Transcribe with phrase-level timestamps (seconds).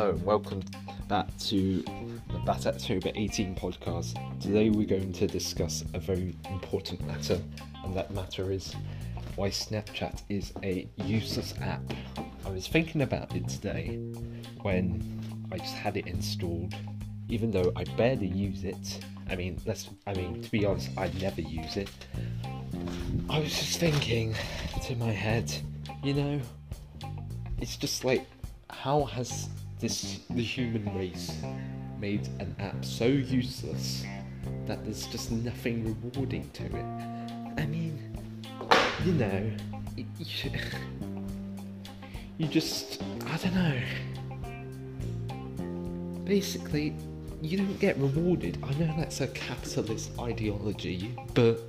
[0.00, 0.62] and welcome
[1.08, 1.82] back to
[2.32, 4.14] the Bat October 18 podcast.
[4.40, 7.38] Today we're going to discuss a very important matter,
[7.84, 8.74] and that matter is
[9.36, 11.82] why Snapchat is a useless app.
[12.46, 13.98] I was thinking about it today
[14.62, 15.02] when
[15.52, 16.74] I just had it installed,
[17.28, 19.04] even though I barely use it.
[19.28, 21.90] I mean, let's I mean to be honest, I never use it.
[23.28, 24.34] I was just thinking
[24.82, 25.52] to my head,
[26.02, 26.40] you know,
[27.58, 28.24] it's just like
[28.70, 31.32] how has this the human race
[31.98, 34.04] made an app so useless
[34.66, 36.84] that there's just nothing rewarding to it?
[37.60, 37.98] I mean,
[39.04, 39.50] you know,
[39.96, 40.50] it, you,
[42.38, 43.80] you just I don't know.
[46.24, 46.94] Basically,
[47.42, 48.62] you don't get rewarded.
[48.62, 51.60] I know that's a capitalist ideology, but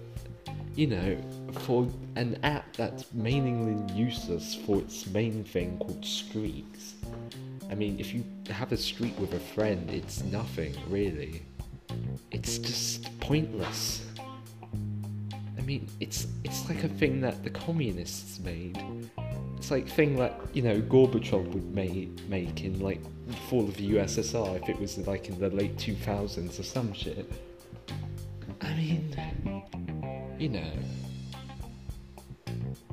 [0.75, 1.17] you know,
[1.62, 6.95] for an app that's mainly useless for its main thing called streaks.
[7.71, 11.43] I mean, if you have a streak with a friend, it's nothing really.
[12.29, 14.05] It's just pointless.
[15.57, 18.83] I mean, it's it's like a thing that the communists made.
[19.55, 23.77] It's like thing that you know Gorbachev would make make in like the fall of
[23.77, 27.31] the USSR if it was like in the late 2000s or some shit.
[28.59, 29.15] I mean,
[30.37, 30.71] you know,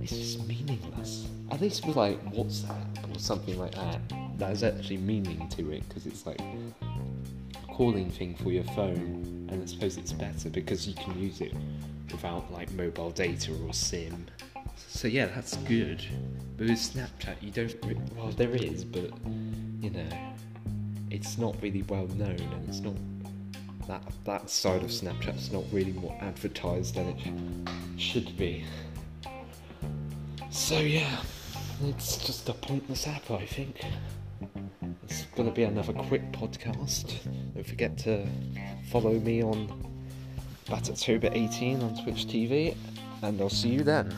[0.01, 1.27] it's just meaningless.
[1.51, 4.01] At least with like WhatsApp or something like that,
[4.39, 9.63] there's actually meaning to it because it's like a calling thing for your phone, and
[9.63, 11.53] I suppose it's better because you can use it
[12.11, 14.27] without like mobile data or SIM.
[14.77, 16.05] So yeah, that's good.
[16.57, 17.75] But with Snapchat, you don't.
[17.85, 19.11] Re- well, there is, but
[19.81, 20.09] you know,
[21.11, 22.95] it's not really well known, and it's not
[23.89, 28.65] that that side of Snapchat's not really more advertised than it should be.
[30.51, 31.23] So yeah,
[31.85, 33.81] it's just a pointless app, I think.
[35.09, 37.25] It's gonna be another quick podcast.
[37.55, 38.27] Don't forget to
[38.91, 39.69] follow me on
[40.67, 42.77] Batoctober18 on Twitch TV,
[43.23, 44.15] and I'll see you then.